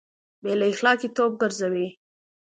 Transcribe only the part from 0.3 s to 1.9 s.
بې له اخلاقي توب ګرځوي